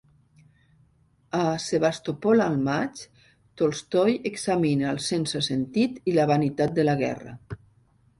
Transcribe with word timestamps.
A 1.39 1.41
"Sebastopol 1.65 2.41
al 2.45 2.55
maig", 2.67 3.01
Tolstoi 3.61 4.15
examina 4.31 4.89
el 4.95 5.03
sense-sentit 5.09 6.01
i 6.13 6.17
la 6.21 6.27
vanitat 6.33 6.75
de 6.81 6.87
la 6.89 6.97
guerra. 7.03 7.37